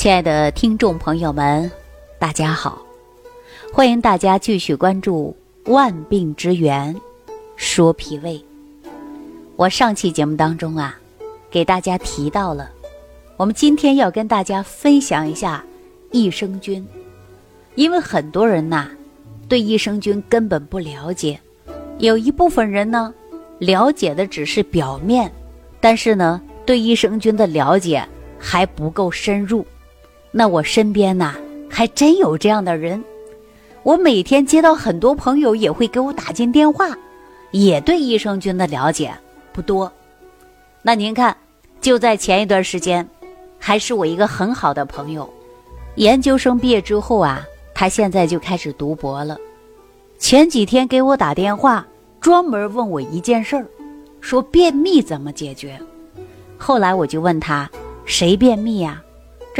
[0.00, 1.70] 亲爱的听众朋友们，
[2.18, 2.80] 大家好！
[3.70, 5.36] 欢迎大家继续关注
[5.70, 6.98] 《万病之源
[7.54, 8.42] 说脾胃》。
[9.56, 10.98] 我上期节目当中啊，
[11.50, 12.70] 给大家提到了，
[13.36, 15.62] 我们今天要跟大家分享一下
[16.12, 16.82] 益生菌，
[17.74, 18.90] 因为很多人呐
[19.50, 21.38] 对益生菌根本不了解，
[21.98, 23.12] 有一部分人呢
[23.58, 25.30] 了解的只是表面，
[25.78, 28.02] 但是呢对益生菌的了解
[28.38, 29.62] 还不够深入。
[30.32, 31.34] 那我身边呐，
[31.68, 33.02] 还真有这样的人。
[33.82, 36.96] 我每天接到很多朋友也会给我打进电话，
[37.50, 39.12] 也对益生菌的了解
[39.52, 39.90] 不多。
[40.82, 41.36] 那您看，
[41.80, 43.08] 就在前一段时间，
[43.58, 45.28] 还是我一个很好的朋友，
[45.96, 47.42] 研究生毕业之后啊，
[47.74, 49.36] 他现在就开始读博了。
[50.18, 51.86] 前几天给我打电话，
[52.20, 53.66] 专门问我一件事儿，
[54.20, 55.80] 说便秘怎么解决。
[56.58, 57.68] 后来我就问他，
[58.04, 59.02] 谁便秘呀？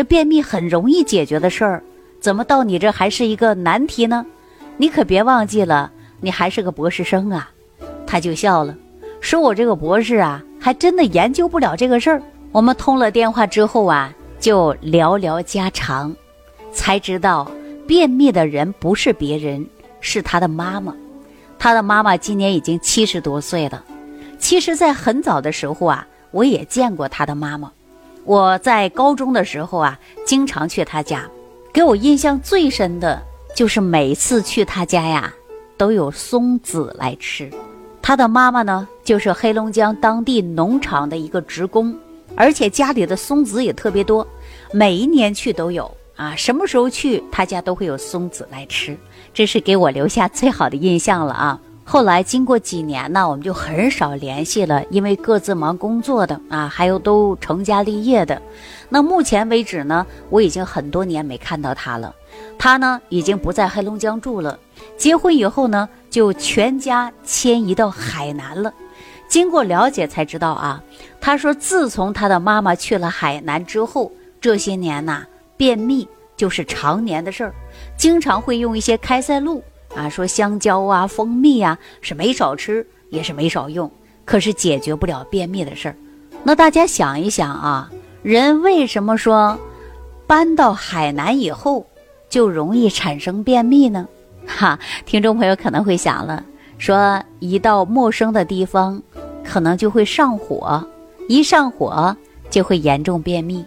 [0.01, 1.83] 这便秘很容易解决的事儿，
[2.23, 4.25] 怎么到你这还是一个难题呢？
[4.79, 7.51] 你可别忘记了，你还是个博士生啊！
[8.07, 8.75] 他就笑了，
[9.21, 12.23] 说我这个博士啊，还真的研究不了这个事儿。
[12.51, 16.17] 我们通了电话之后啊，就聊聊家常，
[16.73, 17.47] 才知道
[17.87, 19.63] 便秘的人不是别人，
[20.01, 20.95] 是他的妈妈。
[21.59, 23.85] 他的妈妈今年已经七十多岁了。
[24.39, 27.71] 其实，在很早的时候啊，我也见过他的妈妈。
[28.25, 31.29] 我在高中的时候啊，经常去他家，
[31.73, 33.21] 给我印象最深的
[33.57, 35.33] 就是每次去他家呀，
[35.77, 37.51] 都有松子来吃。
[38.03, 41.97] 他的妈妈呢，就是黑龙江当地农场的一个职工，
[42.35, 44.27] 而且家里的松子也特别多，
[44.73, 48.97] 每一年去都有啊，什么时候去他家都会有松子来吃，
[49.33, 51.61] 这是给我留下最好的印象了啊。
[51.93, 58.41] 后来经过几年呢，我们就很少联系了，因为各自忙工作的啊，还有都成家立业的。
[58.89, 62.15] 那目前为止呢，我已经很多年没看到他了。
[62.57, 64.57] 他呢，已经不在黑龙江住了，
[64.97, 68.73] 结婚以后呢，就全家迁移到海南了。
[69.29, 70.81] 经过了解才知道啊，
[71.21, 75.25] 他说自从他的妈妈去了海南之后，这些年呐，
[75.57, 77.53] 便秘就是常年的事儿，
[77.97, 79.61] 经常会用一些开塞露。
[79.95, 83.91] 啊，说香蕉啊、蜂蜜啊是没少吃，也是没少用，
[84.25, 85.97] 可是解决不了便秘的事儿。
[86.43, 87.91] 那大家想一想啊，
[88.23, 89.59] 人为什么说
[90.27, 91.85] 搬到海南以后
[92.29, 94.07] 就容易产生便秘呢？
[94.47, 96.45] 哈，听众朋友可能会想了，
[96.79, 99.03] 说一到陌生的地方，
[99.45, 100.87] 可能就会上火，
[101.29, 102.17] 一上火
[102.49, 103.65] 就会严重便秘。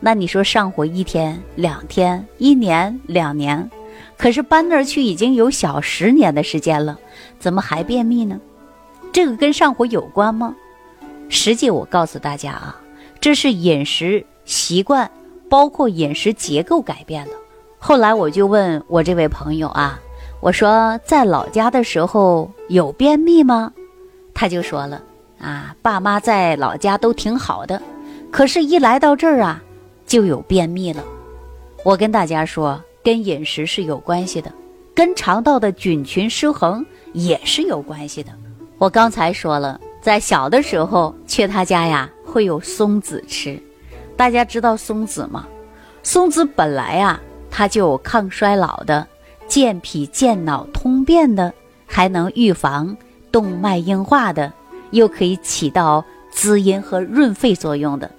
[0.00, 3.70] 那你说上火一天、两天、一年、两年？
[4.16, 6.98] 可是搬那儿去已经有小十年的时间了，
[7.38, 8.40] 怎么还便秘呢？
[9.12, 10.54] 这个跟上火有关吗？
[11.28, 12.80] 实际我告诉大家啊，
[13.20, 15.10] 这是饮食习惯，
[15.48, 17.32] 包括饮食结构改变了。
[17.78, 20.00] 后来我就问我这位朋友啊，
[20.40, 23.72] 我说在老家的时候有便秘吗？
[24.34, 25.02] 他就说了
[25.40, 27.80] 啊，爸妈在老家都挺好的，
[28.30, 29.62] 可是一来到这儿啊，
[30.06, 31.04] 就有便秘了。
[31.84, 32.82] 我跟大家说。
[33.08, 34.52] 跟饮食是有关系的，
[34.94, 38.30] 跟肠道的菌群失衡也是有关系的。
[38.76, 43.58] 我刚才说了，在小的时候去他家呀，会有松子吃。
[44.14, 45.48] 大家知道松子吗？
[46.02, 47.18] 松子本来啊，
[47.50, 49.08] 它就有抗衰老的、
[49.46, 51.50] 健脾健脑通便的，
[51.86, 52.94] 还能预防
[53.32, 54.52] 动脉硬化的，
[54.90, 58.10] 又可以起到滋阴和润肺作用的。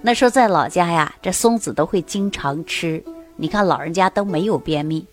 [0.00, 3.02] 那说在老家呀，这松子都会经常吃。
[3.40, 5.06] 你看，老人家都没有便秘。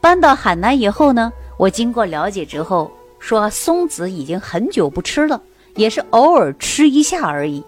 [0.00, 5.42] 搬到海南以后呢，我经过了解之后，说松子已经很久不吃了，
[5.74, 7.62] 也是偶尔吃一下而已。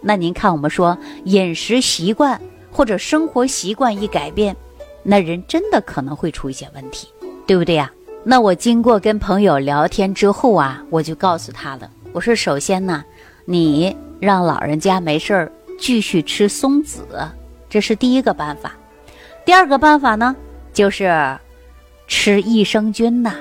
[0.00, 2.40] 那您看，我们说饮食习惯
[2.72, 4.56] 或者生活习惯一改变，
[5.02, 7.06] 那人真的可能会出一些问题，
[7.46, 7.92] 对不对呀？
[8.24, 13.04] 那我经过跟朋友聊天之后啊，我就告诉他了，我说首先呢，
[13.44, 17.06] 你让老人家没事儿继续吃松子，
[17.68, 18.72] 这是第一个办法。
[19.46, 20.34] 第二个办法呢，
[20.72, 21.38] 就是
[22.08, 23.36] 吃益生菌呐。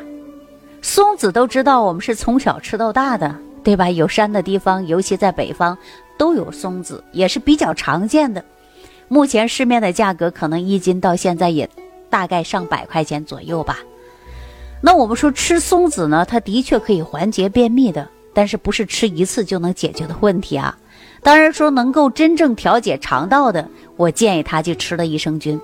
[0.83, 3.89] 松子都知道，我们是从小吃到大的，对吧？
[3.89, 5.75] 有山的地方，尤其在北方，
[6.15, 8.45] 都有松子，也是比较常见的。
[9.07, 11.67] 目前市面的价格可能一斤到现在也
[12.07, 13.79] 大概上百块钱左右吧。
[14.81, 20.77] 那我们说吃松子呢，它的确可以缓解便秘的，但是不是吃一次就能解决的问题啊。
[21.23, 23.67] 当然说能够真正调节肠道的，
[23.97, 25.59] 我建议他就吃了益生菌。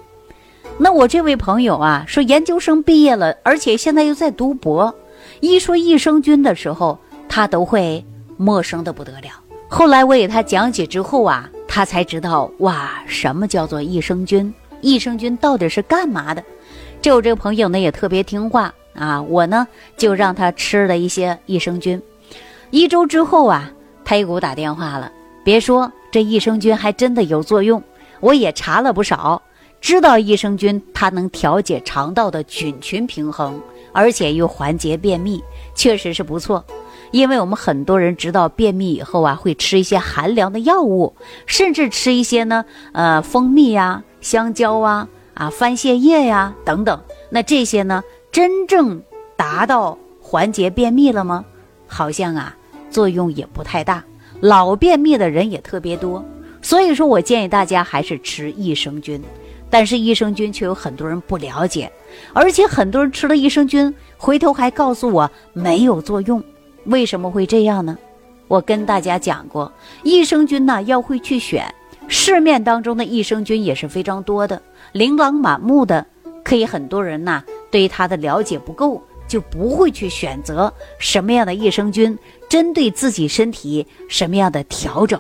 [0.78, 4.94] 那我这位朋友啊，说研究生毕业了，而且现在又在读博，
[5.40, 6.98] 一说益生菌的时候，
[7.30, 8.04] 他都会
[8.36, 9.30] 陌生的不得了。
[9.70, 14.52] 后来我给他讲解之后啊，他才知道哇，什么叫做益生菌？
[14.82, 16.44] 益生菌到底是干嘛的？
[17.02, 19.68] 这我这个朋友呢也特别听话啊，我呢
[19.98, 22.02] 就让他吃了一些益生菌。
[22.72, 23.72] 一周之后啊，
[24.04, 25.12] 他又给我打电话了。
[25.44, 27.82] 别说这益生菌还真的有作用，
[28.20, 29.41] 我也查了不少，
[29.82, 33.60] 知道益生菌它能调节肠道的菌群平衡，
[33.92, 35.44] 而且又缓解便秘，
[35.76, 36.64] 确实是不错。
[37.10, 41.14] 因为我们很多人知道便秘以后啊，会吃一些寒凉的药物，
[41.46, 42.64] 甚至吃一些呢，
[42.94, 47.02] 呃，蜂蜜呀、香蕉啊、啊番泻叶呀等等。
[47.30, 48.02] 那这些呢，
[48.32, 49.02] 真正
[49.36, 51.44] 达到缓解便秘了吗？
[51.88, 52.56] 好像啊，
[52.90, 54.02] 作用也不太大。
[54.40, 56.24] 老便秘的人也特别多，
[56.62, 59.22] 所以说我建议大家还是吃益生菌。
[59.72, 61.92] 但是益生菌却有很多人不了解，
[62.34, 66.44] 而且很多人吃了益生菌，回头还告诉我没有作用。
[66.86, 67.98] 为什么会这样呢？
[68.48, 69.72] 我跟大家讲过，
[70.04, 71.74] 益生菌呢要会去选，
[72.08, 76.06] 市面当中的益生菌也是非常多的，琳琅满目的，
[76.44, 77.42] 可以很多人呢
[77.72, 82.18] 对它的了解不够，就不会去选择什么样的益生菌
[82.50, 85.18] 针对自己身体什么样的调整。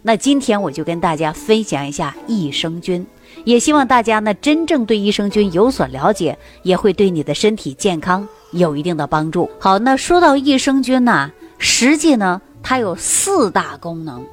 [0.00, 3.06] 那今天我就跟大家分享一下益生菌，
[3.42, 8.26] 也希望大家呢真正对益生菌有所了解，也会对你的身体健康。
[8.52, 9.50] 有一定的帮助。
[9.58, 14.24] 好，那说到益生菌呢，实际呢，它有四大功能。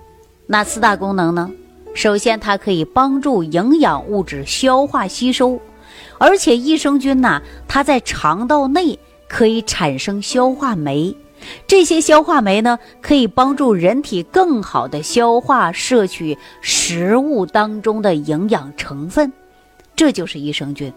[0.46, 1.50] 那四大功能呢？
[1.96, 5.60] 首先，它可以帮助营养物质消化吸收，
[6.20, 11.16] 而且益生菌呢，它在肠道内可以产生消化酶，
[11.68, 19.32] 这些消化酶呢，可以帮助人体更好的消化摄取食物当中的营养成分，
[19.96, 20.92] 这就是益生菌。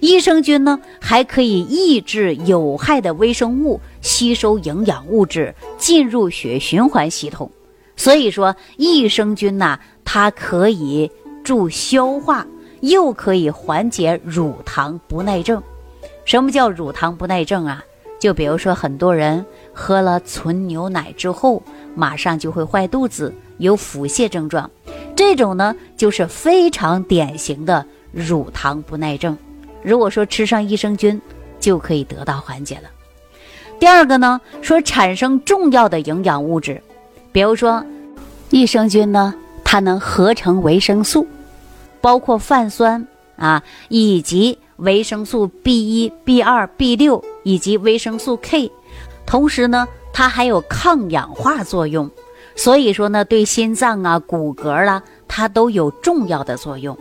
[0.00, 7.50] 益生菌呢，还可以抑制有害的微生物吸收营养物质进入血循环系统。
[7.96, 11.10] 所以说，益生菌呐，它可以
[11.44, 12.46] 助消化，
[12.80, 15.62] 又可以缓解乳糖不耐症。
[16.24, 17.84] 什么叫乳糖不耐症啊？
[18.18, 21.62] 就比如说，很多人喝了纯牛奶之后，
[21.94, 24.70] 马上就会坏肚子，有腹泻症状。
[25.16, 29.36] 这种呢，就是非常典型的乳糖不耐症。
[29.82, 31.20] 如果说吃上益生菌，
[31.58, 32.90] 就可以得到缓解了。
[33.78, 36.82] 第二个呢，说产生重要的营养物质，
[37.32, 37.84] 比如说
[38.50, 39.34] 益生菌呢，
[39.64, 41.26] 它能合成维生素，
[42.00, 43.06] 包括泛酸
[43.36, 48.70] 啊，以及维生素 B 一、B 二、B 六以及维生素 K，
[49.30, 52.10] 同时呢，它还有抗氧化作用，
[52.56, 56.98] 所以说呢，对心脏啊、骨骼啦，它都有重要的作用。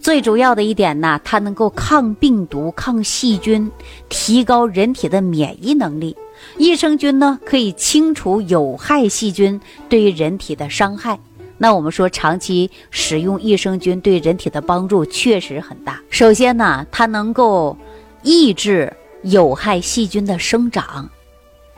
[0.00, 3.70] 最主要的一点呢，它能够抗病毒、抗细菌，
[4.08, 6.16] 提高人体的免疫能力。
[6.56, 9.60] 益生菌呢，可以清除有害细菌
[9.90, 11.20] 对人体的伤害。
[11.58, 16.00] 那我们说，长期使用益生菌对人体的帮助确实很大。
[16.08, 17.76] 首先呢，它能够
[18.22, 21.04] 抑制有害细菌的生长；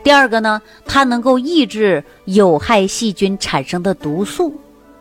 [0.03, 4.51] 第二个呢，它能够抑制有害细菌产生的毒素；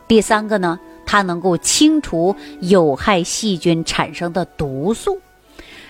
[0.08, 0.80] 第三个呢。
[1.12, 5.20] 它能够清除有害细菌产生的毒素，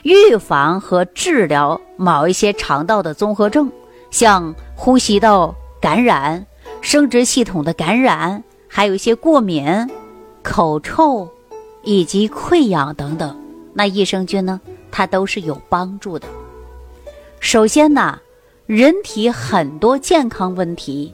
[0.04, 3.70] 预防和治疗某一些肠道的综合症，
[4.12, 6.46] 像呼吸道感染、
[6.80, 9.90] 生殖系统的感染，还有一些过敏、
[10.42, 11.30] 口臭
[11.84, 13.38] 以及溃疡等等。
[13.74, 16.26] 那益生菌呢，它都是有帮助的。
[17.42, 18.18] 首先呢，
[18.70, 21.12] 人体很多健康问题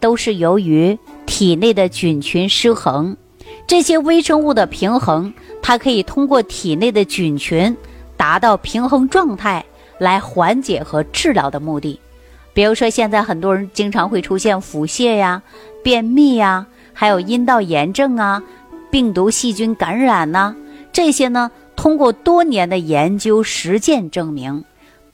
[0.00, 3.16] 都是由于体内的菌群失衡。
[3.64, 5.32] 这些微生物的平衡，
[5.62, 7.76] 它可以通过体内的菌群
[8.16, 9.64] 达到平衡状态，
[9.98, 12.00] 来缓解和治疗的目的。
[12.52, 15.40] 比如说，现在很多人经常会出现腹泻呀、
[15.84, 18.42] 便秘呀，还有阴道炎症啊、
[18.90, 20.56] 病毒细菌感染呐，
[20.92, 24.64] 这些呢，通过多年的研究实践证明，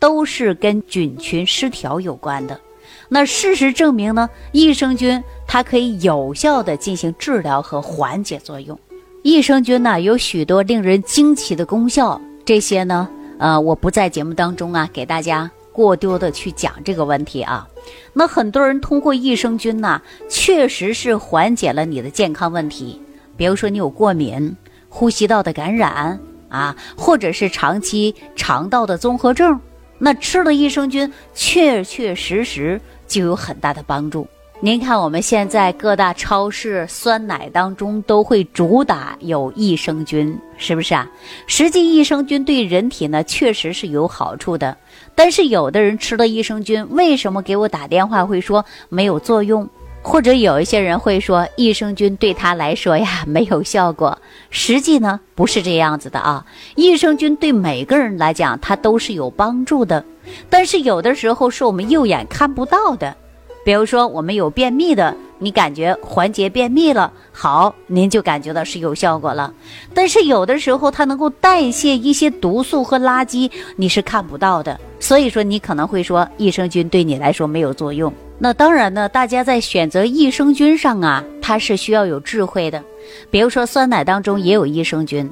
[0.03, 2.61] 都是跟菌群失调有关的。
[3.09, 8.77] 那事实证明呢，益生菌它可以有效的进行治疗和缓解作用。
[9.23, 17.69] 益生菌呢有许多令人惊奇的功效，这些呢，呃，我不在节目当中啊给大家过多的去讲这个问题啊。
[18.13, 23.01] 那很多人通过益生菌呢，确实是缓解了你的健康问题，
[23.37, 24.57] 比如说你有过敏、
[24.89, 26.19] 呼吸道的感染
[26.49, 29.61] 啊，或者是长期肠道的综合症，
[30.05, 32.81] 那吃了益生菌，确确实实。
[33.07, 34.27] 就有很大的帮助。
[34.59, 41.07] 您看，我们现在各大超市酸奶当中都会主打有益生菌，是不是啊？
[41.47, 44.75] 实际益生菌对人体呢确实是有好处的。
[45.15, 49.69] 但是有的人吃了益生菌，为什么给我打电话会说没有作用？
[50.03, 54.19] 或者有一些人会说，益生菌对他来说呀 没有效果。
[54.51, 56.45] 实际呢不是这样子的啊，
[56.75, 60.05] 益生菌对每个人来讲它都是有帮助的，
[60.51, 63.17] 但是有的时候是我们肉眼看不到的。
[63.65, 69.53] 比如说我们有便秘的，你感觉缓解便秘了，好，您就感觉到是有效果了。
[69.95, 74.79] 但是有的时候它能够代谢一些毒素和垃圾，你是看不到的。
[74.99, 78.13] 所以说你可能会说益生菌对你来说没有作用。
[78.39, 82.83] 那当然呢，大家在选择益生菌上啊，它是需要有智慧的。
[83.31, 85.31] 比如说酸奶当中也有益生菌，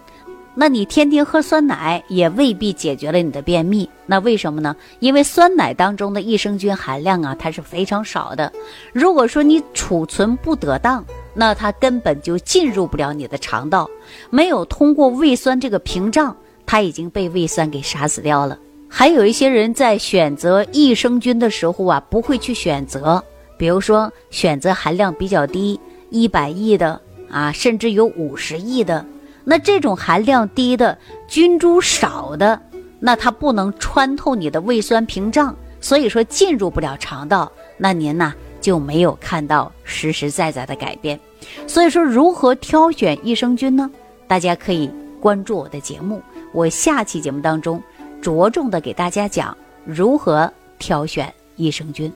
[0.55, 3.89] 那你天天喝酸奶也未必解决了你的便秘。
[4.05, 4.75] 那为什么呢？
[4.99, 8.53] 因为酸奶当中的益生菌含量啊，它是非常少的。
[8.93, 13.89] 如果说你储存不得当，那它根本就进入不了你的肠道，
[14.29, 18.59] 没有通过胃酸这个屏障，它已经被胃酸给杀死掉了。
[18.89, 23.23] 还有一些人在选择益生菌的时候啊，不会去选择，
[23.57, 25.79] 比如说选择含量比较低，
[26.11, 29.07] 一百亿的啊，甚至有五十亿的，
[29.45, 30.97] 那这种含量低的
[31.29, 32.61] 菌株少的，
[32.99, 41.19] 那它不能穿透你的胃酸屏障，所以说进入不了肠道，那您呢就没有看到实实在在的改变。
[41.67, 43.91] 所以说，如何挑选益生菌呢？
[44.29, 47.83] 大家可以关注我的节目，我下期节目当中。
[48.21, 52.13] 着重的给大家讲如何挑选益生菌。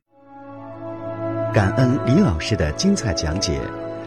[1.50, 3.58] 感恩李老师的精彩讲解。